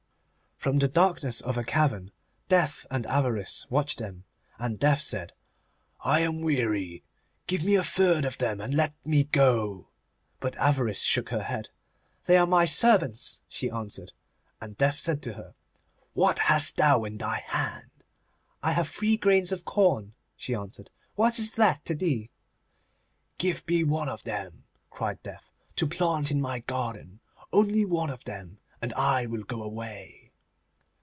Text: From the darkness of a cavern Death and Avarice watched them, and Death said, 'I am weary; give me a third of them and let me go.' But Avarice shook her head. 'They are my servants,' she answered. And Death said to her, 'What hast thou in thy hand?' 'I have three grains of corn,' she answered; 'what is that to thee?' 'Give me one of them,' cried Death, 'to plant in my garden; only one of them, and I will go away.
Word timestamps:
From 0.57 0.77
the 0.77 0.87
darkness 0.87 1.41
of 1.41 1.57
a 1.57 1.63
cavern 1.63 2.11
Death 2.47 2.85
and 2.91 3.07
Avarice 3.07 3.65
watched 3.71 3.97
them, 3.97 4.25
and 4.59 4.77
Death 4.77 5.01
said, 5.01 5.33
'I 6.01 6.19
am 6.19 6.41
weary; 6.41 7.03
give 7.47 7.63
me 7.63 7.73
a 7.73 7.83
third 7.83 8.25
of 8.25 8.37
them 8.37 8.61
and 8.61 8.71
let 8.75 8.93
me 9.03 9.23
go.' 9.23 9.87
But 10.39 10.55
Avarice 10.57 11.01
shook 11.01 11.29
her 11.29 11.41
head. 11.41 11.69
'They 12.25 12.37
are 12.37 12.45
my 12.45 12.65
servants,' 12.65 13.41
she 13.49 13.71
answered. 13.71 14.11
And 14.61 14.77
Death 14.77 14.99
said 14.99 15.23
to 15.23 15.33
her, 15.33 15.55
'What 16.13 16.37
hast 16.37 16.77
thou 16.77 17.05
in 17.05 17.17
thy 17.17 17.37
hand?' 17.39 18.03
'I 18.61 18.71
have 18.73 18.87
three 18.87 19.17
grains 19.17 19.51
of 19.51 19.65
corn,' 19.65 20.13
she 20.35 20.53
answered; 20.53 20.91
'what 21.15 21.39
is 21.39 21.55
that 21.55 21.83
to 21.85 21.95
thee?' 21.95 22.29
'Give 23.39 23.67
me 23.67 23.83
one 23.83 24.09
of 24.09 24.25
them,' 24.25 24.65
cried 24.91 25.23
Death, 25.23 25.49
'to 25.75 25.87
plant 25.87 26.29
in 26.29 26.39
my 26.39 26.59
garden; 26.59 27.19
only 27.51 27.83
one 27.83 28.11
of 28.11 28.25
them, 28.25 28.59
and 28.79 28.93
I 28.93 29.25
will 29.25 29.43
go 29.43 29.63
away. 29.63 30.19